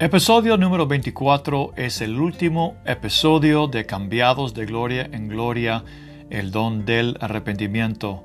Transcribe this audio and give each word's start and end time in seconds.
Episodio 0.00 0.56
número 0.56 0.88
24 0.88 1.74
es 1.76 2.00
el 2.00 2.18
último 2.18 2.76
episodio 2.84 3.68
de 3.68 3.86
Cambiados 3.86 4.52
de 4.52 4.66
Gloria 4.66 5.08
en 5.12 5.28
Gloria, 5.28 5.84
el 6.30 6.50
don 6.50 6.84
del 6.84 7.16
arrepentimiento. 7.20 8.24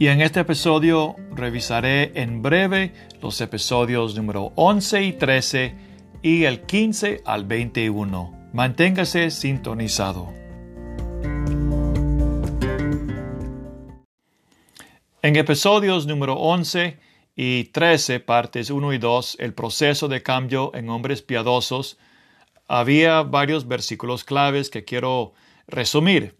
Y 0.00 0.08
en 0.08 0.20
este 0.20 0.40
episodio 0.40 1.14
revisaré 1.30 2.10
en 2.20 2.42
breve 2.42 2.92
los 3.22 3.40
episodios 3.40 4.16
número 4.16 4.52
11 4.56 5.04
y 5.04 5.12
13 5.12 5.74
y 6.22 6.42
el 6.42 6.62
15 6.62 7.22
al 7.24 7.44
21. 7.44 8.50
Manténgase 8.52 9.30
sintonizado. 9.30 10.32
En 15.22 15.36
episodios 15.36 16.08
número 16.08 16.34
11 16.34 16.98
y 17.36 17.64
13, 17.64 18.20
partes 18.20 18.70
1 18.70 18.94
y 18.94 18.98
2, 18.98 19.36
el 19.40 19.52
proceso 19.52 20.08
de 20.08 20.22
cambio 20.22 20.72
en 20.74 20.88
hombres 20.88 21.20
piadosos, 21.20 21.98
había 22.66 23.22
varios 23.22 23.68
versículos 23.68 24.24
claves 24.24 24.70
que 24.70 24.84
quiero 24.84 25.34
resumir. 25.68 26.34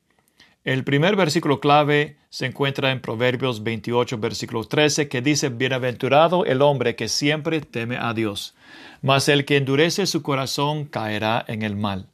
El 0.64 0.82
primer 0.82 1.14
versículo 1.14 1.60
clave 1.60 2.16
se 2.30 2.46
encuentra 2.46 2.90
en 2.90 3.00
Proverbios 3.00 3.62
28, 3.62 4.18
versículo 4.18 4.64
13, 4.64 5.08
que 5.08 5.20
dice, 5.20 5.50
Bienaventurado 5.50 6.44
el 6.44 6.62
hombre 6.62 6.96
que 6.96 7.08
siempre 7.08 7.60
teme 7.60 7.98
a 7.98 8.14
Dios, 8.14 8.54
mas 9.02 9.28
el 9.28 9.44
que 9.44 9.58
endurece 9.58 10.06
su 10.06 10.22
corazón 10.22 10.86
caerá 10.86 11.44
en 11.46 11.62
el 11.62 11.76
mal. 11.76 12.08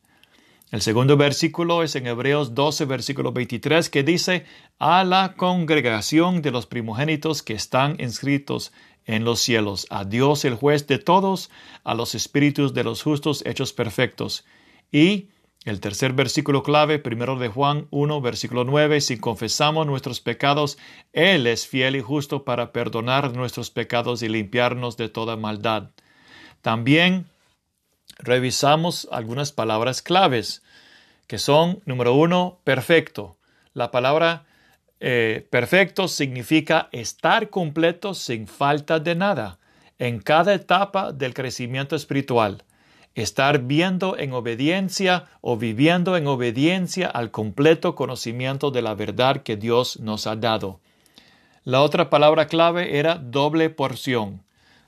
El 0.72 0.80
segundo 0.80 1.18
versículo 1.18 1.82
es 1.82 1.96
en 1.96 2.06
Hebreos 2.06 2.54
12, 2.54 2.86
versículo 2.86 3.30
23, 3.30 3.90
que 3.90 4.02
dice, 4.02 4.46
a 4.78 5.04
la 5.04 5.34
congregación 5.36 6.40
de 6.40 6.50
los 6.50 6.64
primogénitos 6.64 7.42
que 7.42 7.52
están 7.52 7.96
inscritos 8.00 8.72
en 9.04 9.22
los 9.22 9.40
cielos, 9.40 9.86
a 9.90 10.06
Dios 10.06 10.46
el 10.46 10.54
juez 10.54 10.86
de 10.86 10.98
todos, 10.98 11.50
a 11.84 11.94
los 11.94 12.14
espíritus 12.14 12.72
de 12.72 12.84
los 12.84 13.02
justos 13.02 13.44
hechos 13.44 13.74
perfectos. 13.74 14.46
Y 14.90 15.28
el 15.66 15.78
tercer 15.78 16.14
versículo 16.14 16.62
clave, 16.62 16.98
primero 16.98 17.38
de 17.38 17.48
Juan 17.48 17.86
1, 17.90 18.22
versículo 18.22 18.64
9, 18.64 19.02
si 19.02 19.18
confesamos 19.18 19.86
nuestros 19.86 20.22
pecados, 20.22 20.78
Él 21.12 21.46
es 21.46 21.66
fiel 21.66 21.96
y 21.96 22.00
justo 22.00 22.44
para 22.46 22.72
perdonar 22.72 23.36
nuestros 23.36 23.70
pecados 23.70 24.22
y 24.22 24.28
limpiarnos 24.30 24.96
de 24.96 25.10
toda 25.10 25.36
maldad. 25.36 25.90
También 26.62 27.26
revisamos 28.22 29.08
algunas 29.10 29.52
palabras 29.52 30.00
claves 30.00 30.62
que 31.26 31.38
son, 31.38 31.80
número 31.86 32.14
uno, 32.14 32.58
perfecto. 32.64 33.36
La 33.74 33.90
palabra 33.90 34.44
eh, 35.00 35.46
perfecto 35.50 36.08
significa 36.08 36.88
estar 36.92 37.50
completo 37.50 38.14
sin 38.14 38.46
falta 38.46 39.00
de 39.00 39.14
nada 39.14 39.58
en 39.98 40.20
cada 40.20 40.54
etapa 40.54 41.12
del 41.12 41.34
crecimiento 41.34 41.96
espiritual. 41.96 42.64
Estar 43.14 43.60
viendo 43.60 44.16
en 44.16 44.32
obediencia 44.32 45.26
o 45.40 45.56
viviendo 45.56 46.16
en 46.16 46.26
obediencia 46.26 47.08
al 47.08 47.30
completo 47.30 47.94
conocimiento 47.94 48.70
de 48.70 48.82
la 48.82 48.94
verdad 48.94 49.42
que 49.42 49.56
Dios 49.56 50.00
nos 50.00 50.26
ha 50.26 50.36
dado. 50.36 50.80
La 51.64 51.82
otra 51.82 52.10
palabra 52.10 52.46
clave 52.46 52.98
era 52.98 53.16
doble 53.16 53.70
porción. 53.70 54.42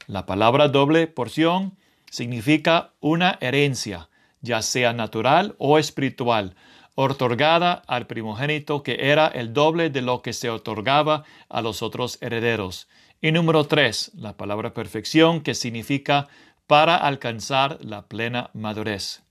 La 0.06 0.27
palabra 0.27 0.68
doble 0.68 1.06
porción 1.06 1.77
significa 2.14 2.92
una 3.00 3.38
herencia, 3.40 4.08
ya 4.40 4.62
sea 4.62 4.92
natural 4.92 5.56
o 5.58 5.80
espiritual, 5.80 6.54
otorgada 6.94 7.82
al 7.88 8.06
primogénito 8.06 8.84
que 8.84 9.10
era 9.10 9.26
el 9.26 9.52
doble 9.52 9.90
de 9.90 10.00
lo 10.00 10.22
que 10.22 10.32
se 10.32 10.48
otorgaba 10.48 11.24
a 11.48 11.60
los 11.60 11.82
otros 11.82 12.18
herederos. 12.20 12.86
Y 13.20 13.32
número 13.32 13.64
tres, 13.64 14.12
la 14.14 14.36
palabra 14.36 14.74
perfección, 14.74 15.40
que 15.40 15.54
significa 15.54 16.28
para 16.68 16.96
alcanzar 16.96 17.78
la 17.80 18.06
plena 18.06 18.50
madurez. 18.54 19.24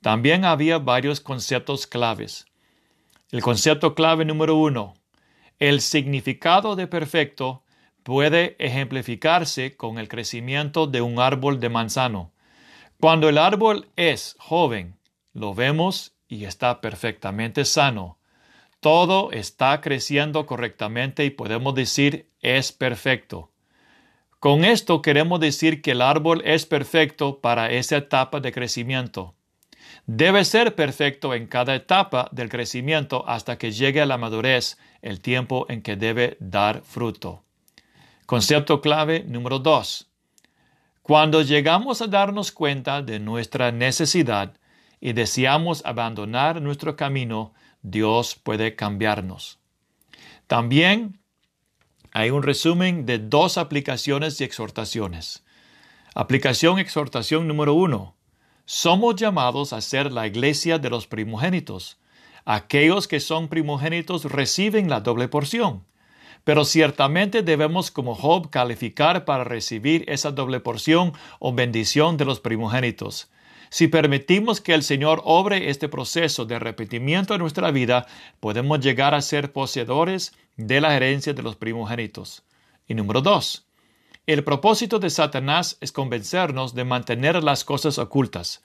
También 0.00 0.46
había 0.46 0.78
varios 0.78 1.20
conceptos 1.20 1.86
claves. 1.86 2.46
El 3.32 3.42
concepto 3.42 3.94
clave 3.94 4.24
número 4.24 4.56
uno, 4.56 4.94
el 5.58 5.82
significado 5.82 6.74
de 6.74 6.86
perfecto 6.86 7.64
puede 8.04 8.54
ejemplificarse 8.58 9.76
con 9.76 9.98
el 9.98 10.08
crecimiento 10.08 10.86
de 10.86 11.00
un 11.00 11.18
árbol 11.18 11.58
de 11.58 11.70
manzano. 11.70 12.32
Cuando 13.00 13.28
el 13.28 13.38
árbol 13.38 13.88
es 13.96 14.36
joven, 14.38 14.98
lo 15.32 15.54
vemos 15.54 16.14
y 16.28 16.44
está 16.44 16.80
perfectamente 16.80 17.64
sano. 17.64 18.18
Todo 18.80 19.32
está 19.32 19.80
creciendo 19.80 20.44
correctamente 20.44 21.24
y 21.24 21.30
podemos 21.30 21.74
decir 21.74 22.28
es 22.40 22.72
perfecto. 22.72 23.50
Con 24.38 24.66
esto 24.66 25.00
queremos 25.00 25.40
decir 25.40 25.80
que 25.80 25.92
el 25.92 26.02
árbol 26.02 26.42
es 26.44 26.66
perfecto 26.66 27.40
para 27.40 27.70
esa 27.70 27.96
etapa 27.96 28.40
de 28.40 28.52
crecimiento. 28.52 29.34
Debe 30.06 30.44
ser 30.44 30.74
perfecto 30.74 31.32
en 31.32 31.46
cada 31.46 31.74
etapa 31.74 32.28
del 32.32 32.50
crecimiento 32.50 33.26
hasta 33.26 33.56
que 33.56 33.72
llegue 33.72 34.02
a 34.02 34.06
la 34.06 34.18
madurez, 34.18 34.76
el 35.00 35.20
tiempo 35.20 35.64
en 35.70 35.80
que 35.80 35.96
debe 35.96 36.36
dar 36.40 36.82
fruto. 36.82 37.43
Concepto 38.26 38.80
clave 38.80 39.22
número 39.28 39.58
2. 39.58 40.10
Cuando 41.02 41.42
llegamos 41.42 42.00
a 42.00 42.06
darnos 42.06 42.52
cuenta 42.52 43.02
de 43.02 43.20
nuestra 43.20 43.70
necesidad 43.70 44.56
y 44.98 45.12
deseamos 45.12 45.84
abandonar 45.84 46.62
nuestro 46.62 46.96
camino, 46.96 47.52
Dios 47.82 48.34
puede 48.34 48.76
cambiarnos. 48.76 49.58
También 50.46 51.20
hay 52.12 52.30
un 52.30 52.42
resumen 52.42 53.04
de 53.04 53.18
dos 53.18 53.58
aplicaciones 53.58 54.40
y 54.40 54.44
exhortaciones. 54.44 55.44
Aplicación 56.14 56.78
exhortación 56.78 57.46
número 57.46 57.74
uno. 57.74 58.16
Somos 58.64 59.16
llamados 59.16 59.74
a 59.74 59.82
ser 59.82 60.10
la 60.10 60.26
iglesia 60.26 60.78
de 60.78 60.88
los 60.88 61.06
primogénitos. 61.06 61.98
Aquellos 62.46 63.06
que 63.06 63.20
son 63.20 63.48
primogénitos 63.48 64.24
reciben 64.24 64.88
la 64.88 65.00
doble 65.00 65.28
porción. 65.28 65.84
Pero 66.44 66.64
ciertamente 66.64 67.42
debemos 67.42 67.90
como 67.90 68.14
Job 68.14 68.50
calificar 68.50 69.24
para 69.24 69.44
recibir 69.44 70.04
esa 70.08 70.30
doble 70.30 70.60
porción 70.60 71.12
o 71.38 71.52
bendición 71.52 72.16
de 72.16 72.26
los 72.26 72.40
primogénitos. 72.40 73.30
Si 73.70 73.88
permitimos 73.88 74.60
que 74.60 74.74
el 74.74 74.82
Señor 74.82 75.20
obre 75.24 75.70
este 75.70 75.88
proceso 75.88 76.44
de 76.44 76.54
arrepentimiento 76.54 77.34
en 77.34 77.40
nuestra 77.40 77.70
vida, 77.70 78.06
podemos 78.38 78.78
llegar 78.80 79.14
a 79.14 79.22
ser 79.22 79.52
poseedores 79.52 80.32
de 80.56 80.80
la 80.80 80.94
herencia 80.94 81.32
de 81.32 81.42
los 81.42 81.56
primogénitos. 81.56 82.44
Y 82.86 82.94
número 82.94 83.20
dos, 83.20 83.66
el 84.26 84.44
propósito 84.44 84.98
de 84.98 85.10
Satanás 85.10 85.76
es 85.80 85.92
convencernos 85.92 86.74
de 86.74 86.84
mantener 86.84 87.42
las 87.42 87.64
cosas 87.64 87.98
ocultas. 87.98 88.62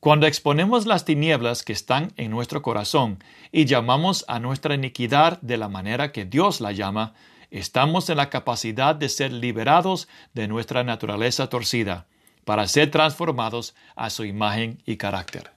Cuando 0.00 0.28
exponemos 0.28 0.86
las 0.86 1.04
tinieblas 1.04 1.64
que 1.64 1.72
están 1.72 2.12
en 2.16 2.30
nuestro 2.30 2.62
corazón 2.62 3.18
y 3.50 3.64
llamamos 3.64 4.24
a 4.28 4.38
nuestra 4.38 4.76
iniquidad 4.76 5.40
de 5.40 5.56
la 5.56 5.68
manera 5.68 6.12
que 6.12 6.24
Dios 6.24 6.60
la 6.60 6.70
llama, 6.70 7.14
estamos 7.50 8.08
en 8.08 8.18
la 8.18 8.30
capacidad 8.30 8.94
de 8.94 9.08
ser 9.08 9.32
liberados 9.32 10.06
de 10.34 10.46
nuestra 10.46 10.84
naturaleza 10.84 11.48
torcida, 11.48 12.06
para 12.44 12.68
ser 12.68 12.92
transformados 12.92 13.74
a 13.96 14.08
su 14.10 14.24
imagen 14.24 14.80
y 14.86 14.98
carácter. 14.98 15.50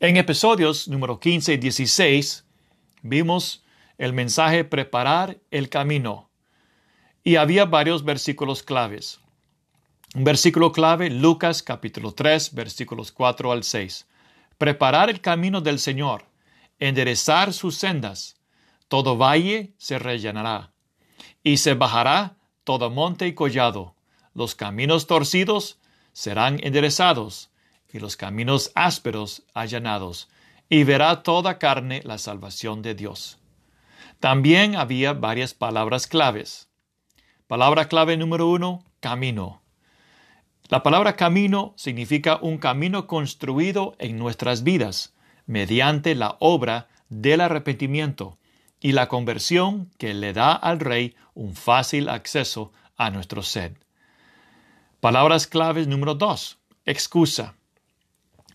En 0.00 0.16
episodios 0.16 0.88
número 0.88 1.20
15 1.20 1.54
y 1.54 1.56
16 1.56 2.44
vimos 3.02 3.64
el 3.96 4.12
mensaje 4.12 4.64
preparar 4.64 5.38
el 5.52 5.68
camino 5.68 6.30
y 7.22 7.36
había 7.36 7.64
varios 7.64 8.04
versículos 8.04 8.64
claves. 8.64 9.20
Un 10.14 10.24
versículo 10.24 10.72
clave, 10.72 11.10
Lucas 11.10 11.62
capítulo 11.62 12.12
3, 12.12 12.54
versículos 12.54 13.12
4 13.12 13.52
al 13.52 13.64
6. 13.64 14.06
Preparar 14.56 15.10
el 15.10 15.20
camino 15.20 15.60
del 15.60 15.78
Señor, 15.78 16.24
enderezar 16.78 17.52
sus 17.52 17.74
sendas. 17.76 18.36
Todo 18.88 19.18
valle 19.18 19.74
se 19.76 19.98
rellenará, 19.98 20.72
y 21.42 21.58
se 21.58 21.74
bajará 21.74 22.36
todo 22.64 22.88
monte 22.88 23.26
y 23.26 23.34
collado. 23.34 23.94
Los 24.32 24.54
caminos 24.54 25.06
torcidos 25.06 25.78
serán 26.12 26.60
enderezados, 26.62 27.50
y 27.92 27.98
los 27.98 28.16
caminos 28.16 28.72
ásperos 28.74 29.42
allanados, 29.54 30.28
y 30.68 30.84
verá 30.84 31.22
toda 31.24 31.58
carne 31.58 32.00
la 32.04 32.16
salvación 32.18 32.80
de 32.80 32.94
Dios. 32.94 33.38
También 34.20 34.76
había 34.76 35.12
varias 35.12 35.52
palabras 35.52 36.06
claves. 36.06 36.70
Palabra 37.48 37.88
clave 37.88 38.16
número 38.16 38.48
uno, 38.48 38.82
camino. 39.00 39.65
La 40.68 40.82
palabra 40.82 41.14
camino 41.14 41.74
significa 41.76 42.40
un 42.42 42.58
camino 42.58 43.06
construido 43.06 43.94
en 44.00 44.18
nuestras 44.18 44.64
vidas 44.64 45.14
mediante 45.46 46.16
la 46.16 46.36
obra 46.40 46.88
del 47.08 47.40
arrepentimiento 47.40 48.36
y 48.80 48.90
la 48.90 49.06
conversión 49.08 49.90
que 49.96 50.12
le 50.12 50.32
da 50.32 50.52
al 50.52 50.80
Rey 50.80 51.14
un 51.34 51.54
fácil 51.54 52.08
acceso 52.08 52.72
a 52.96 53.10
nuestro 53.10 53.44
sed. 53.44 53.74
Palabras 54.98 55.46
claves 55.46 55.86
número 55.86 56.16
dos. 56.16 56.58
Excusa. 56.84 57.54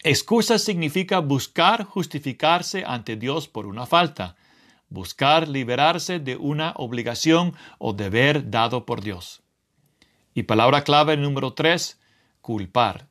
Excusa 0.03 0.59
significa 0.59 1.19
buscar 1.19 1.85
justificarse 1.85 2.83
ante 2.85 3.15
Dios 3.15 3.47
por 3.47 3.67
una 3.67 3.85
falta, 3.85 4.35
buscar 4.89 5.47
liberarse 5.47 6.19
de 6.19 6.35
una 6.35 6.73
obligación 6.75 7.55
o 7.77 7.93
deber 7.93 8.49
dado 8.49 8.85
por 8.85 8.99
Dios. 8.99 9.41
Y 10.33 10.43
palabra 10.43 10.83
clave 10.83 11.15
número 11.15 11.53
tres, 11.53 12.00
culpar. 12.41 13.07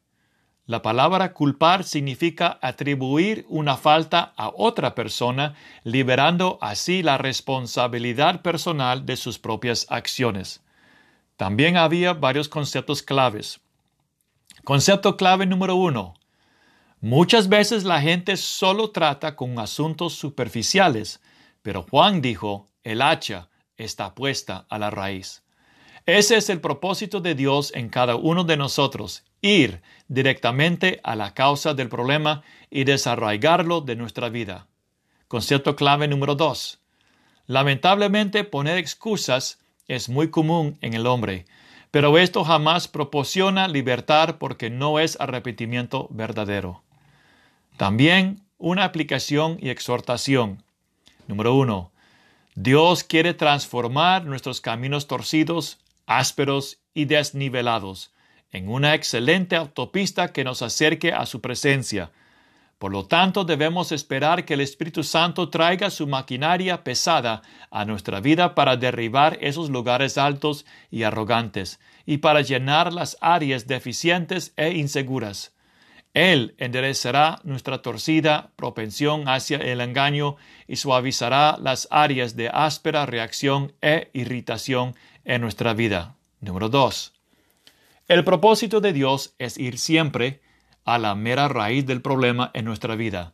La 0.67 0.83
palabra 0.83 1.33
culpar 1.33 1.83
significa 1.83 2.59
atribuir 2.63 3.45
una 3.49 3.77
falta 3.77 4.33
a 4.37 4.53
otra 4.55 4.95
persona, 4.95 5.55
liberando 5.83 6.59
así 6.61 7.03
la 7.03 7.19
responsabilidad 7.19 8.43
personal 8.43 9.05
de 9.05 9.17
sus 9.17 9.39
propias 9.39 9.87
acciones. 9.89 10.63
También 11.37 11.77
había 11.77 12.13
varios 12.13 12.49
conceptos 12.49 13.03
claves. 13.03 13.61
Concepto 14.63 15.17
clave 15.17 15.47
número 15.47 15.75
uno. 15.75 16.15
Muchas 17.01 17.49
veces 17.49 17.85
la 17.85 18.01
gente 18.01 18.37
solo 18.37 18.91
trata 18.91 19.35
con 19.35 19.59
asuntos 19.59 20.13
superficiales, 20.13 21.21
pero 21.63 21.83
Juan 21.91 22.21
dijo, 22.21 22.69
el 22.85 23.03
hacha 23.03 23.49
está 23.77 24.15
puesta 24.15 24.67
a 24.69 24.79
la 24.79 24.91
raíz. 24.91 25.43
Ese 26.07 26.37
es 26.37 26.51
el 26.51 26.61
propósito 26.61 27.21
de 27.21 27.35
Dios 27.35 27.73
en 27.75 27.89
cada 27.89 28.17
uno 28.17 28.45
de 28.45 28.57
nosotros, 28.57 29.25
ir 29.43 29.83
directamente 30.09 31.01
a 31.05 31.15
la 31.17 31.35
causa 31.35 31.75
del 31.75 31.89
problema 31.89 32.43
y 32.71 32.85
desarraigarlo 32.85 33.81
de 33.81 33.97
nuestra 33.97 34.29
vida. 34.29 34.67
Concepto 35.29 35.77
clave 35.77 36.09
número 36.09 36.35
dos. 36.35 36.81
Lamentablemente 37.47 38.45
poner 38.45 38.79
excusas 38.79 39.59
es 39.89 40.09
muy 40.09 40.31
común 40.31 40.79
en 40.81 40.95
el 40.95 41.07
hombre, 41.07 41.47
pero 41.91 42.17
esto 42.19 42.45
jamás 42.45 42.89
proporciona 42.89 43.69
libertad 43.69 44.37
porque 44.39 44.71
no 44.71 44.99
es 44.99 45.19
arrepentimiento 45.21 46.07
verdadero. 46.11 46.83
También 47.77 48.43
una 48.59 48.85
aplicación 48.85 49.59
y 49.61 49.71
exhortación. 49.71 50.63
Número 51.27 51.55
uno. 51.55 51.93
Dios 52.55 53.05
quiere 53.05 53.33
transformar 53.35 54.27
nuestros 54.27 54.61
caminos 54.61 55.07
torcidos, 55.07 55.79
ásperos 56.11 56.81
y 56.93 57.05
desnivelados 57.05 58.13
en 58.51 58.69
una 58.69 58.95
excelente 58.95 59.55
autopista 59.55 60.33
que 60.33 60.43
nos 60.43 60.61
acerque 60.61 61.13
a 61.13 61.25
su 61.25 61.41
presencia. 61.41 62.11
Por 62.79 62.91
lo 62.91 63.07
tanto, 63.07 63.45
debemos 63.45 63.93
esperar 63.93 64.45
que 64.45 64.55
el 64.55 64.61
Espíritu 64.61 65.05
Santo 65.05 65.51
traiga 65.51 65.89
su 65.89 66.09
maquinaria 66.09 66.83
pesada 66.83 67.43
a 67.71 67.85
nuestra 67.85 68.21
vida 68.21 68.57
para 68.57 68.77
derribar 68.77 69.39
esos 69.41 69.71
lugares 69.71 70.19
altos 70.19 70.67
y 70.91 71.05
arrogantes 71.05 71.79
y 72.07 72.19
para 72.19 72.41
llenar 72.41 72.93
las 72.93 73.17
áreas 73.21 73.69
deficientes 73.69 74.53
e 74.57 74.73
inseguras. 74.73 75.55
Él 76.13 76.55
enderezará 76.59 77.41
nuestra 77.45 77.83
torcida 77.83 78.51
propensión 78.57 79.29
hacia 79.29 79.59
el 79.59 79.81
engaño 79.81 80.37
y 80.67 80.77
suavizará 80.77 81.57
las 81.61 81.87
áreas 81.91 82.35
de 82.35 82.49
áspera 82.49 83.07
reacción 83.07 83.73
e 83.81 84.11
irritación 84.13 84.97
en 85.25 85.41
nuestra 85.41 85.73
vida. 85.73 86.17
Número 86.41 86.69
2. 86.69 87.13
El 88.09 88.25
propósito 88.25 88.81
de 88.81 88.93
Dios 88.93 89.35
es 89.39 89.57
ir 89.57 89.79
siempre 89.79 90.41
a 90.85 90.99
la 90.99 91.15
mera 91.15 91.47
raíz 91.47 91.87
del 91.87 92.03
problema 92.03 92.51
en 92.55 92.65
nuestra 92.65 92.97
vida. 92.97 93.33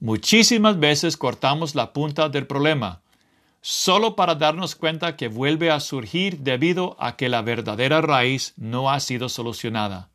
Muchísimas 0.00 0.78
veces 0.80 1.16
cortamos 1.16 1.76
la 1.76 1.92
punta 1.92 2.28
del 2.28 2.46
problema, 2.46 3.02
solo 3.60 4.16
para 4.16 4.34
darnos 4.34 4.74
cuenta 4.74 5.16
que 5.16 5.28
vuelve 5.28 5.70
a 5.70 5.78
surgir 5.78 6.38
debido 6.38 6.96
a 6.98 7.16
que 7.16 7.28
la 7.28 7.42
verdadera 7.42 8.00
raíz 8.00 8.54
no 8.56 8.90
ha 8.90 8.98
sido 8.98 9.28
solucionada. 9.28 10.08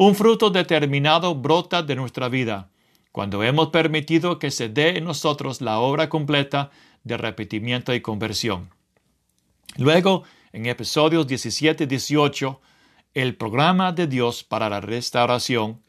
Un 0.00 0.14
fruto 0.14 0.50
determinado 0.50 1.34
brota 1.34 1.82
de 1.82 1.96
nuestra 1.96 2.28
vida 2.28 2.70
cuando 3.10 3.42
hemos 3.42 3.70
permitido 3.70 4.38
que 4.38 4.52
se 4.52 4.68
dé 4.68 4.96
en 4.96 5.02
nosotros 5.02 5.60
la 5.60 5.80
obra 5.80 6.08
completa 6.08 6.70
de 7.02 7.16
repetimiento 7.16 7.92
y 7.92 8.00
conversión. 8.00 8.70
Luego, 9.76 10.22
en 10.52 10.66
episodios 10.66 11.26
17 11.26 11.82
y 11.82 11.86
18, 11.88 12.60
el 13.14 13.34
programa 13.34 13.90
de 13.90 14.06
Dios 14.06 14.44
para 14.44 14.70
la 14.70 14.80
restauración, 14.80 15.82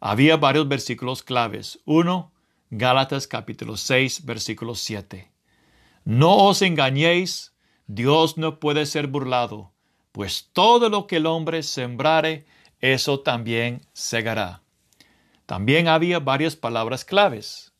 había 0.00 0.38
varios 0.38 0.66
versículos 0.66 1.22
claves. 1.22 1.78
Uno, 1.84 2.32
Gálatas 2.70 3.26
capítulo 3.26 3.76
6, 3.76 4.24
versículo 4.24 4.74
7. 4.74 5.30
No 6.06 6.36
os 6.38 6.62
engañéis, 6.62 7.52
Dios 7.86 8.38
no 8.38 8.60
puede 8.60 8.86
ser 8.86 9.08
burlado, 9.08 9.72
pues 10.12 10.48
todo 10.54 10.88
lo 10.88 11.06
que 11.06 11.16
el 11.16 11.26
hombre 11.26 11.62
sembrare, 11.62 12.46
eso 12.80 13.20
también 13.20 13.82
segará. 13.92 14.62
También 15.46 15.88
había 15.88 16.18
varias 16.18 16.56
palabras 16.56 17.04
claves. 17.04 17.72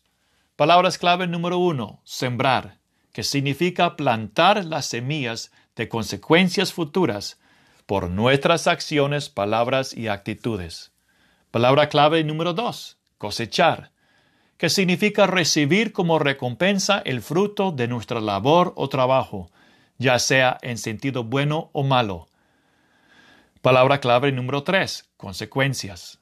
Palabras 0.56 0.98
clave 0.98 1.26
número 1.26 1.58
uno, 1.58 2.00
sembrar, 2.04 2.78
que 3.12 3.22
significa 3.22 3.96
plantar 3.96 4.64
las 4.64 4.86
semillas 4.86 5.50
de 5.74 5.88
consecuencias 5.88 6.72
futuras 6.72 7.38
por 7.86 8.10
nuestras 8.10 8.66
acciones, 8.66 9.28
palabras 9.28 9.96
y 9.96 10.08
actitudes. 10.08 10.92
Palabra 11.50 11.88
clave 11.88 12.24
número 12.24 12.52
dos, 12.52 12.98
cosechar, 13.18 13.92
que 14.56 14.70
significa 14.70 15.26
recibir 15.26 15.92
como 15.92 16.18
recompensa 16.18 17.02
el 17.04 17.20
fruto 17.20 17.72
de 17.72 17.88
nuestra 17.88 18.20
labor 18.20 18.72
o 18.76 18.88
trabajo, 18.88 19.50
ya 19.98 20.18
sea 20.18 20.58
en 20.62 20.78
sentido 20.78 21.24
bueno 21.24 21.70
o 21.72 21.82
malo, 21.82 22.28
Palabra 23.66 23.98
clave 23.98 24.30
número 24.30 24.62
tres, 24.62 25.10
consecuencias, 25.16 26.20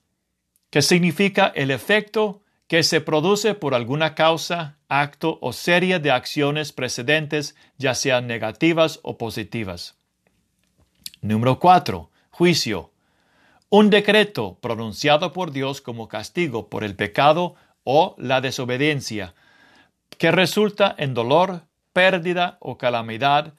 que 0.71 0.81
significa 0.81 1.53
el 1.55 1.71
efecto 1.71 2.41
que 2.69 2.83
se 2.83 3.03
produce 3.03 3.53
por 3.53 3.75
alguna 3.75 4.15
causa, 4.15 4.79
acto 4.89 5.39
o 5.43 5.53
serie 5.53 5.99
de 5.99 6.11
acciones 6.11 6.73
precedentes, 6.73 7.55
ya 7.77 7.95
sean 7.95 8.27
negativas 8.27 8.99
o 9.03 9.19
positivas. 9.19 9.95
Número 11.21 11.59
cuatro, 11.59 12.11
juicio. 12.31 12.93
Un 13.69 13.91
decreto 13.91 14.57
pronunciado 14.63 15.35
por 15.35 15.51
Dios 15.51 15.83
como 15.83 16.09
castigo 16.09 16.71
por 16.71 16.83
el 16.83 16.97
pecado 16.97 17.57
o 17.83 18.15
la 18.17 18.41
desobediencia, 18.41 19.35
que 20.17 20.31
resulta 20.31 20.95
en 20.97 21.13
dolor, 21.13 21.67
pérdida 21.93 22.57
o 22.61 22.79
calamidad 22.79 23.53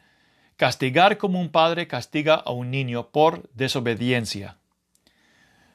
Castigar 0.58 1.18
como 1.18 1.42
un 1.42 1.50
padre 1.50 1.86
castiga 1.86 2.36
a 2.36 2.52
un 2.52 2.72
niño 2.72 3.10
por 3.10 3.50
desobediencia. 3.54 4.58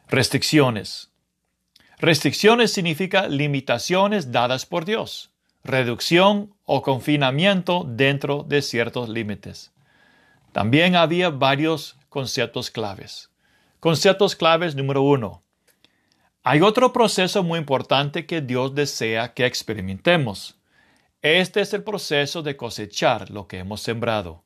Restricciones. 0.09 1.11
Restricciones 1.99 2.73
significa 2.73 3.29
limitaciones 3.29 4.33
dadas 4.33 4.65
por 4.65 4.87
Dios, 4.87 5.33
reducción 5.65 6.55
o 6.65 6.81
confinamiento 6.81 7.85
dentro 7.87 8.43
de 8.43 8.63
ciertos 8.63 9.11
límites. 9.11 9.71
También 10.53 10.97
había 10.97 11.29
varios 11.29 11.99
conceptos 12.09 12.71
claves. 12.71 13.29
Conceptos 13.81 14.35
claves 14.35 14.75
número 14.75 15.03
uno. 15.03 15.43
Hay 16.43 16.63
otro 16.63 16.95
proceso 16.95 17.43
muy 17.43 17.59
importante 17.59 18.25
que 18.25 18.41
Dios 18.41 18.75
desea 18.75 19.35
que 19.35 19.45
experimentemos. 19.45 20.59
Este 21.21 21.61
es 21.61 21.75
el 21.75 21.83
proceso 21.83 22.43
de 22.43 22.57
cosechar 22.57 23.29
lo 23.29 23.47
que 23.47 23.59
hemos 23.59 23.83
sembrado. 23.83 24.43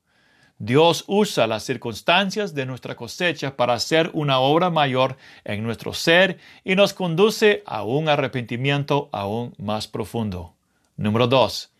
Dios 0.59 1.05
usa 1.09 1.49
las 1.49 1.65
circunstancias 1.65 2.55
de 2.55 2.65
nuestra 2.65 2.95
cosecha 2.95 3.57
para 3.57 3.75
hacer 3.75 4.11
una 4.13 4.39
obra 4.39 4.71
mayor 4.71 5.17
en 5.45 5.65
nuestro 5.65 5.93
ser 5.93 6.39
y 6.63 6.77
nos 6.77 6.95
conduce 6.95 7.65
a 7.67 7.83
un 7.83 8.09
arrepentimiento 8.09 9.09
aún 9.11 9.55
más 9.59 9.89
profundo. 9.89 10.55
Número 10.97 11.27
2. 11.27 11.71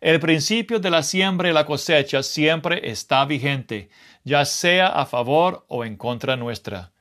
El 0.00 0.20
principio 0.20 0.80
de 0.80 0.90
la 0.90 1.02
siembra 1.02 1.50
y 1.50 1.52
la 1.52 1.66
cosecha 1.66 2.22
siempre 2.22 2.90
está 2.90 3.24
vigente, 3.26 3.90
ya 4.24 4.44
sea 4.46 4.88
a 4.88 5.04
favor 5.04 5.66
o 5.68 5.84
en 5.84 5.96
contra 5.96 6.36
nuestra. 6.36 6.92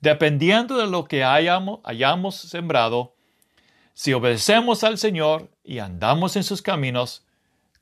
Dependiendo 0.00 0.76
de 0.76 0.88
lo 0.88 1.04
que 1.04 1.22
hayamos, 1.22 1.80
hayamos 1.84 2.34
sembrado, 2.36 3.14
si 3.94 4.12
obedecemos 4.12 4.84
al 4.84 4.98
Señor 4.98 5.48
y 5.64 5.78
andamos 5.78 6.36
en 6.36 6.44
sus 6.44 6.60
caminos, 6.60 7.24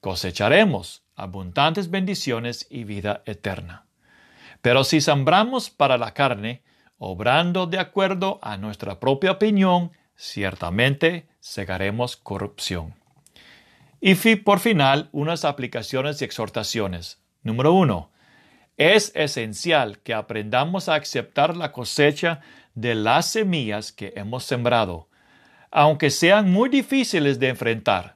cosecharemos 0.00 1.03
abundantes 1.16 1.90
bendiciones 1.90 2.66
y 2.70 2.84
vida 2.84 3.22
eterna. 3.26 3.86
Pero 4.62 4.84
si 4.84 5.00
sembramos 5.00 5.70
para 5.70 5.98
la 5.98 6.14
carne, 6.14 6.62
obrando 6.98 7.66
de 7.66 7.78
acuerdo 7.78 8.38
a 8.42 8.56
nuestra 8.56 8.98
propia 8.98 9.32
opinión, 9.32 9.92
ciertamente 10.16 11.28
segaremos 11.40 12.16
corrupción. 12.16 12.94
Y 14.00 14.14
por 14.36 14.60
final, 14.60 15.08
unas 15.12 15.44
aplicaciones 15.44 16.20
y 16.20 16.24
exhortaciones. 16.24 17.20
Número 17.42 17.72
uno, 17.72 18.10
es 18.76 19.12
esencial 19.14 19.98
que 20.00 20.14
aprendamos 20.14 20.88
a 20.88 20.96
aceptar 20.96 21.56
la 21.56 21.72
cosecha 21.72 22.40
de 22.74 22.94
las 22.94 23.26
semillas 23.26 23.92
que 23.92 24.12
hemos 24.16 24.44
sembrado, 24.44 25.08
aunque 25.70 26.10
sean 26.10 26.50
muy 26.50 26.68
difíciles 26.68 27.38
de 27.38 27.48
enfrentar. 27.48 28.13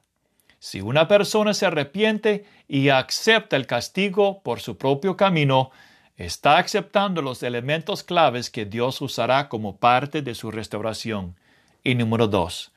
Si 0.61 0.81
una 0.81 1.07
persona 1.07 1.55
se 1.55 1.67
arrepiente 1.67 2.45
y 2.67 2.89
acepta 2.89 3.57
el 3.57 3.67
castigo 3.67 4.43
por 4.43 4.61
su 4.61 4.77
propio 4.77 5.17
camino, 5.17 5.71
está 6.17 6.59
aceptando 6.59 7.23
los 7.23 7.45
elementos 7.45 8.03
claves 8.03 8.51
que 8.51 8.65
Dios 8.65 9.01
usará 9.01 9.49
como 9.49 9.77
parte 9.77 10.21
de 10.21 10.35
su 10.35 10.51
restauración. 10.51 11.37
Y 11.85 11.95
número 11.95 12.27
dos, 12.27 12.73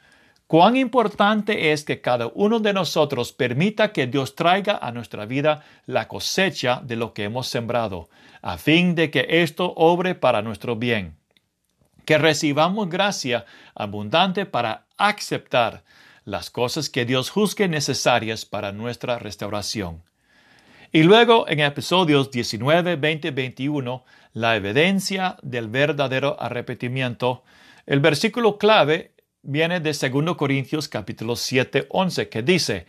cuán 0.45 0.75
importante 0.75 1.71
es 1.71 1.83
que 1.83 2.01
cada 2.01 2.27
uno 2.35 2.59
de 2.59 2.71
nosotros 2.71 3.33
permita 3.33 3.91
que 3.91 4.05
Dios 4.05 4.35
traiga 4.35 4.77
a 4.79 4.91
nuestra 4.91 5.25
vida 5.25 5.63
la 5.87 6.07
cosecha 6.07 6.81
de 6.83 6.95
lo 6.95 7.13
que 7.13 7.23
hemos 7.23 7.47
sembrado, 7.47 8.09
a 8.43 8.59
fin 8.59 8.93
de 8.93 9.09
que 9.09 9.25
esto 9.27 9.73
obre 9.75 10.13
para 10.13 10.43
nuestro 10.43 10.75
bien. 10.75 11.17
que 12.05 12.17
recibamos 12.17 12.89
gracia 12.89 13.45
abundante 13.75 14.45
para 14.45 14.85
aceptar 14.97 15.83
las 16.23 16.49
cosas 16.49 16.89
que 16.89 17.05
Dios 17.05 17.29
juzgue 17.29 17.67
necesarias 17.67 18.45
para 18.45 18.71
nuestra 18.71 19.19
restauración. 19.19 20.03
Y 20.91 21.03
luego 21.03 21.47
en 21.47 21.61
episodios 21.61 22.31
19, 22.31 22.97
20, 22.97 23.31
21, 23.31 24.03
la 24.33 24.55
evidencia 24.55 25.37
del 25.41 25.69
verdadero 25.69 26.35
arrepentimiento, 26.39 27.43
el 27.85 27.99
versículo 28.01 28.57
clave 28.57 29.13
viene 29.41 29.79
de 29.79 29.93
2 29.93 30.35
Corintios 30.35 30.87
capítulo 30.87 31.35
7, 31.35 31.87
11, 31.89 32.29
que 32.29 32.43
dice, 32.43 32.85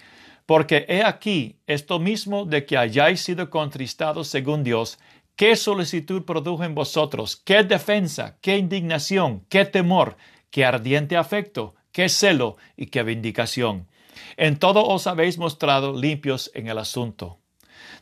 porque 0.46 0.84
he 0.88 1.02
aquí 1.02 1.60
esto 1.66 1.98
mismo 1.98 2.44
de 2.44 2.66
que 2.66 2.76
hayáis 2.76 3.20
sido 3.20 3.48
contristados 3.48 4.28
según 4.28 4.64
Dios, 4.64 4.98
qué 5.36 5.56
solicitud 5.56 6.24
produjo 6.24 6.64
en 6.64 6.74
vosotros, 6.74 7.36
qué 7.36 7.62
defensa, 7.62 8.36
qué 8.40 8.58
indignación, 8.58 9.46
qué 9.48 9.64
temor, 9.64 10.16
qué 10.50 10.64
ardiente 10.64 11.16
afecto, 11.16 11.74
qué 11.92 12.08
celo 12.08 12.56
y 12.76 12.86
qué 12.86 13.02
vindicación. 13.02 13.88
En 14.36 14.58
todo 14.58 14.84
os 14.86 15.06
habéis 15.06 15.38
mostrado 15.38 15.94
limpios 15.94 16.50
en 16.54 16.68
el 16.68 16.78
asunto. 16.78 17.38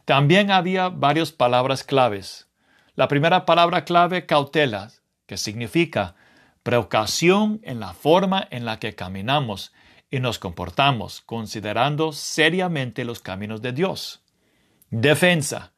También 0.05 0.51
había 0.51 0.89
varias 0.89 1.33
palabras 1.33 1.85
claves. 1.85 2.49
La 2.95 3.09
primera 3.09 3.47
palabra 3.47 3.85
clave, 3.85 4.27
cautela, 4.27 4.91
que 5.27 5.37
significa 5.37 6.15
precaución 6.63 7.61
en 7.63 7.81
la 7.81 7.95
forma 7.95 8.47
en 8.51 8.65
la 8.65 8.79
que 8.79 8.95
caminamos 8.95 9.73
y 10.11 10.21
nos 10.21 10.39
comportamos, 10.39 11.21
considerando 11.21 12.13
seriamente 12.13 13.05
los 13.05 13.21
caminos 13.21 13.63
de 13.63 13.73
Dios. 13.73 14.23
Defensa. 14.91 15.73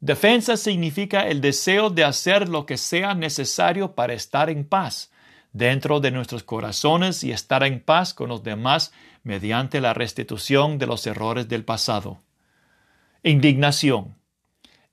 Defensa 0.00 0.56
significa 0.56 1.28
el 1.28 1.40
deseo 1.40 1.90
de 1.90 2.04
hacer 2.04 2.48
lo 2.48 2.66
que 2.66 2.78
sea 2.78 3.14
necesario 3.14 3.94
para 3.94 4.14
estar 4.14 4.48
en 4.48 4.64
paz 4.64 5.10
dentro 5.58 6.00
de 6.00 6.10
nuestros 6.10 6.44
corazones 6.44 7.22
y 7.24 7.32
estar 7.32 7.64
en 7.64 7.80
paz 7.80 8.14
con 8.14 8.28
los 8.28 8.42
demás 8.42 8.92
mediante 9.24 9.80
la 9.80 9.92
restitución 9.92 10.78
de 10.78 10.86
los 10.86 11.06
errores 11.06 11.48
del 11.48 11.64
pasado. 11.64 12.22
Indignación. 13.22 14.16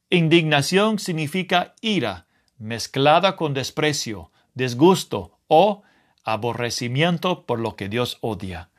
Indignación 0.10 1.00
significa 1.00 1.76
ira 1.82 2.26
mezclada 2.58 3.36
con 3.36 3.54
desprecio, 3.54 4.32
disgusto 4.54 5.38
o 5.48 5.84
aborrecimiento 6.24 7.46
por 7.46 7.60
lo 7.60 7.76
que 7.76 7.88
Dios 7.88 8.18
odia. 8.22 8.70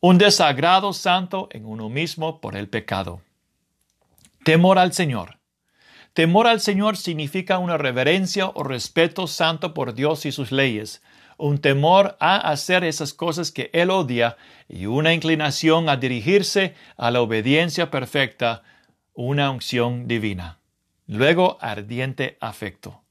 Un 0.00 0.16
desagrado 0.16 0.92
santo 0.92 1.48
en 1.52 1.66
uno 1.66 1.88
mismo 1.88 2.40
por 2.40 2.56
el 2.56 2.68
pecado. 2.68 3.20
Temor 4.44 4.78
al 4.78 4.92
Señor. 4.92 5.37
Temor 6.12 6.46
al 6.46 6.60
Señor 6.60 6.96
significa 6.96 7.58
una 7.58 7.78
reverencia 7.78 8.48
o 8.48 8.62
respeto 8.62 9.26
santo 9.26 9.74
por 9.74 9.94
Dios 9.94 10.26
y 10.26 10.32
sus 10.32 10.50
leyes, 10.50 11.02
un 11.36 11.58
temor 11.58 12.16
a 12.18 12.36
hacer 12.36 12.82
esas 12.82 13.14
cosas 13.14 13.52
que 13.52 13.70
Él 13.72 13.90
odia 13.90 14.36
y 14.68 14.86
una 14.86 15.14
inclinación 15.14 15.88
a 15.88 15.96
dirigirse 15.96 16.74
a 16.96 17.10
la 17.10 17.20
obediencia 17.20 17.90
perfecta, 17.90 18.62
una 19.14 19.50
unción 19.50 20.08
divina. 20.08 20.58
Luego, 21.06 21.56
ardiente 21.60 22.36
afecto. 22.40 23.02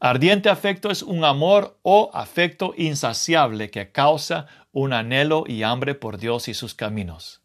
Ardiente 0.00 0.48
afecto 0.48 0.90
es 0.90 1.02
un 1.02 1.24
amor 1.24 1.78
o 1.82 2.10
afecto 2.14 2.72
insaciable 2.76 3.70
que 3.70 3.90
causa 3.90 4.46
un 4.72 4.92
anhelo 4.92 5.44
y 5.46 5.64
hambre 5.64 5.94
por 5.94 6.18
Dios 6.18 6.48
y 6.48 6.54
sus 6.54 6.74
caminos. 6.74 7.42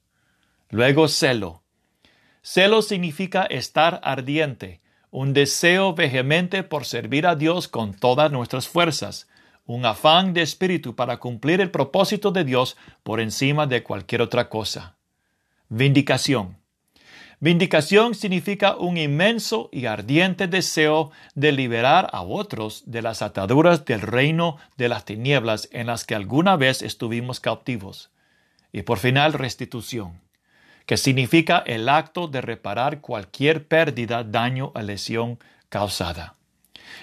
Luego 0.69 1.07
celo. 1.07 1.63
Celo 2.43 2.81
significa 2.81 3.43
estar 3.43 4.00
ardiente, 4.03 4.81
un 5.13 5.32
deseo 5.32 5.93
vehemente 5.93 6.63
por 6.63 6.86
servir 6.86 7.27
a 7.27 7.36
Dios 7.36 7.67
con 7.67 7.93
todas 7.93 8.32
nuestras 8.32 8.67
fuerzas, 8.67 9.27
un 9.67 9.86
afán 9.86 10.34
de 10.34 10.41
espíritu 10.41 10.96
para 10.96 11.17
cumplir 11.17 11.62
el 11.62 11.70
propósito 11.70 12.32
de 12.32 12.43
Dios 12.43 12.77
por 13.03 13.20
encima 13.20 13.67
de 13.67 13.84
cualquier 13.84 14.24
otra 14.24 14.50
cosa. 14.50 14.96
Vindicación. 15.70 16.58
Vindicación 17.39 18.15
significa 18.15 18.75
un 18.75 18.98
inmenso 18.98 19.70
y 19.72 19.86
ardiente 19.86 20.48
deseo 20.48 21.12
de 21.36 21.51
liberar 21.51 22.10
a 22.12 22.24
otros 22.24 22.82
de 22.88 23.03
las 23.03 23.22
ataduras 23.22 23.86
del 23.86 24.01
reino 24.01 24.58
de 24.77 24.89
las 24.89 25.05
tinieblas 25.05 25.70
en 25.72 25.88
las 25.88 26.05
que 26.05 26.15
alguna 26.15 26.55
vez 26.55 26.82
estuvimos 26.82 27.39
cautivos. 27.39 28.10
Y 28.72 28.82
por 28.82 28.98
final, 28.98 29.34
restitución, 29.34 30.22
que 30.85 30.97
significa 30.97 31.63
el 31.65 31.89
acto 31.89 32.27
de 32.27 32.41
reparar 32.41 33.01
cualquier 33.01 33.67
pérdida, 33.67 34.23
daño 34.23 34.71
o 34.75 34.81
lesión 34.81 35.39
causada. 35.69 36.35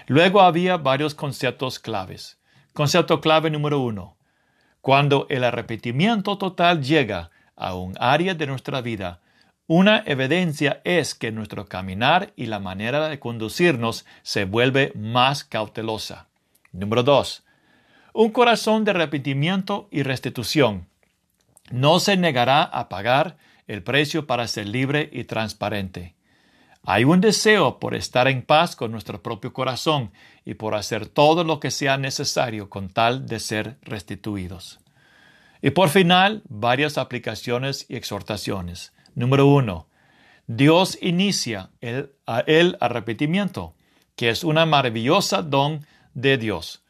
Luego 0.07 0.41
había 0.43 0.77
varios 0.77 1.15
conceptos 1.15 1.79
claves. 1.79 2.39
Concepto 2.73 3.21
clave 3.21 3.51
número 3.51 3.81
uno. 3.81 4.17
Cuando 4.81 5.27
el 5.29 5.45
arrepentimiento 5.45 6.39
total 6.39 6.83
llega 6.83 7.31
a 7.57 7.75
un 7.75 7.95
área 7.99 8.35
de 8.35 8.47
nuestra 8.47 8.81
vida, 8.81 9.21
una 9.67 10.03
evidencia 10.07 10.81
es 10.85 11.15
que 11.15 11.31
nuestro 11.31 11.67
caminar 11.67 12.33
y 12.35 12.47
la 12.47 12.59
manera 12.59 13.09
de 13.09 13.21
conducirnos 13.21 14.05
se 14.23 14.45
vuelve 14.45 14.93
más 14.97 15.45
cautelosa. 15.45 16.27
Número 16.73 17.03
2. 17.03 17.45
Un 18.15 18.31
corazón 18.31 18.85
de 18.85 18.91
arrepentimiento 18.91 19.89
y 19.91 20.03
restitución 20.03 20.89
no 21.71 22.01
se 22.01 22.17
negará 22.17 22.65
a 22.65 22.89
pagar 22.89 23.37
el 23.71 23.85
precio 23.85 24.27
para 24.27 24.49
ser 24.49 24.67
libre 24.67 25.09
y 25.13 25.23
transparente. 25.23 26.17
Hay 26.83 27.05
un 27.05 27.21
deseo 27.21 27.79
por 27.79 27.95
estar 27.95 28.27
en 28.27 28.43
paz 28.43 28.75
con 28.75 28.91
nuestro 28.91 29.23
propio 29.23 29.53
corazón 29.53 30.11
y 30.45 30.55
por 30.55 30.75
hacer 30.75 31.07
todo 31.07 31.45
lo 31.45 31.61
que 31.61 31.71
sea 31.71 31.97
necesario 31.97 32.69
con 32.69 32.89
tal 32.89 33.27
de 33.27 33.39
ser 33.39 33.79
restituidos. 33.83 34.81
Y 35.63 35.71
por 35.71 35.89
final, 35.89 36.43
varias 36.49 36.99
aplicaciones 36.99 37.87
y 37.89 37.95
exhortaciones. 37.95 38.93
Número 39.15 39.47
uno, 39.47 39.87
Dios 40.49 40.99
inicia 41.01 41.71
el, 41.81 42.11
el 42.49 42.77
arrepentimiento, 42.81 43.77
que 44.17 44.31
es 44.31 44.43
una 44.43 44.67
maravillosa 44.67 45.43
don 45.43 45.87
de 46.15 46.39
Dios. 46.39 46.83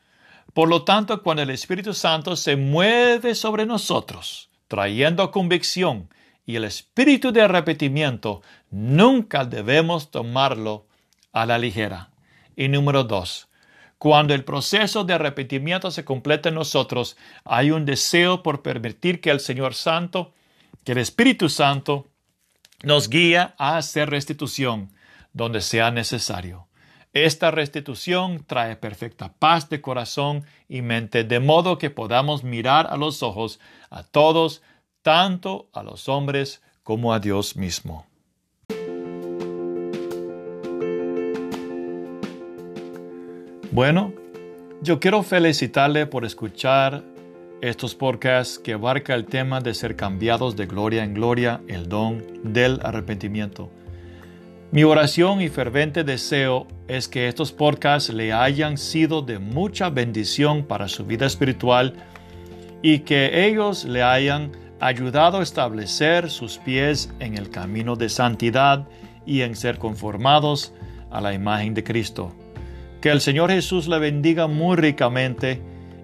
Por 0.55 0.71
lo 0.71 0.85
tanto, 0.85 1.23
cuando 1.23 1.43
el 1.43 1.51
Espíritu 1.51 1.93
Santo 1.93 2.37
se 2.37 2.57
mueve 2.57 3.35
sobre 3.35 3.67
nosotros, 3.67 4.49
trayendo 4.67 5.31
convicción 5.31 6.09
y 6.47 6.57
el 6.57 6.65
espíritu 6.65 7.33
de 7.33 7.43
arrepentimiento, 7.43 8.43
nunca 8.71 9.45
debemos 9.45 10.11
tomarlo 10.11 10.87
a 11.33 11.47
la 11.47 11.59
ligera. 11.59 12.11
Y 12.57 12.69
número 12.69 13.05
dos, 13.05 13.49
cuando 13.99 14.35
el 14.35 14.45
proceso 14.45 15.05
de 15.05 15.15
arrepentimiento 15.15 15.91
se 15.91 16.05
completa 16.05 16.49
en 16.49 16.55
nosotros, 16.55 17.17
hay 17.45 17.71
un 17.71 17.85
deseo 17.85 18.43
por 18.43 18.63
permitir 18.63 19.21
que 19.21 19.31
el 19.31 19.41
Señor 19.41 19.75
Santo, 19.75 20.33
que 20.85 20.93
el 20.93 20.99
Espíritu 20.99 21.49
Santo, 21.49 22.07
nos 22.83 23.11
guía 23.11 23.55
a 23.59 23.77
hacer 23.77 24.09
restitución 24.09 24.91
donde 25.33 25.61
sea 25.61 25.91
necesario. 25.91 26.67
Esta 27.13 27.51
restitución 27.51 28.45
trae 28.47 28.77
perfecta 28.77 29.33
paz 29.33 29.69
de 29.69 29.81
corazón 29.81 30.45
y 30.69 30.81
mente, 30.81 31.25
de 31.25 31.41
modo 31.41 31.77
que 31.77 31.91
podamos 31.91 32.45
mirar 32.45 32.87
a 32.89 32.97
los 32.97 33.23
ojos 33.23 33.59
a 33.91 34.05
todos, 34.05 34.63
tanto 35.03 35.69
a 35.73 35.83
los 35.83 36.09
hombres 36.09 36.63
como 36.83 37.13
a 37.13 37.21
Dios 37.21 37.57
mismo. 37.57 38.07
Bueno, 43.73 44.13
yo 44.83 44.99
quiero 44.99 45.23
felicitarle 45.23 46.07
por 46.07 46.25
escuchar 46.25 47.05
estos 47.61 47.95
podcasts 47.95 48.59
que 48.59 48.73
abarca 48.73 49.15
el 49.15 49.27
tema 49.27 49.61
de 49.61 49.75
ser 49.75 49.95
cambiados 49.95 50.57
de 50.57 50.67
gloria 50.67 51.05
en 51.05 51.15
gloria, 51.15 51.61
el 51.69 51.89
don 51.89 52.25
del 52.43 52.81
arrepentimiento. 52.83 53.71
Mi 54.73 54.85
oración 54.85 55.41
y 55.41 55.49
fervente 55.49 56.05
deseo 56.05 56.67
es 56.89 57.07
que 57.07 57.29
estos 57.29 57.53
podcasts 57.53 58.13
le 58.13 58.33
hayan 58.33 58.79
sido 58.79 59.21
de 59.21 59.39
mucha 59.39 59.91
bendición 59.91 60.65
para 60.65 60.89
su 60.89 61.05
vida 61.05 61.27
espiritual 61.27 61.95
y 62.83 63.01
que 63.01 63.47
ellos 63.47 63.85
le 63.85 64.03
hayan 64.03 64.53
ayudado 64.81 65.39
a 65.39 65.43
establecer 65.43 66.31
sus 66.31 66.59
pies 66.59 67.13
en 67.21 67.37
el 67.37 67.51
camino 67.51 67.97
de 67.97 68.09
santidad 68.09 68.87
y 69.27 69.43
en 69.43 69.55
ser 69.55 69.79
conformados 69.79 70.73
a 71.11 71.21
la 71.21 71.35
imagen 71.35 71.75
de 71.75 71.85
Cristo. 71.85 72.33
Que 73.01 73.11
el 73.11 73.21
Señor 73.21 73.51
Jesús 73.51 73.89
le 73.89 73.99
bendiga 73.99 74.47
muy 74.47 74.77
ricamente 74.77 75.61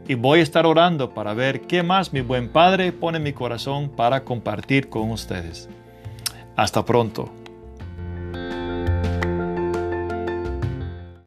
y 0.08 0.14
voy 0.14 0.40
a 0.40 0.42
estar 0.42 0.66
orando 0.66 1.10
para 1.10 1.34
ver 1.34 1.62
qué 1.62 1.82
más 1.82 2.12
mi 2.12 2.20
buen 2.20 2.48
Padre 2.48 2.92
pone 2.92 3.18
en 3.18 3.24
mi 3.24 3.32
corazón 3.32 3.88
para 3.88 4.24
compartir 4.24 4.88
con 4.88 5.10
ustedes. 5.10 5.68
Hasta 6.54 6.84
pronto. 6.84 7.30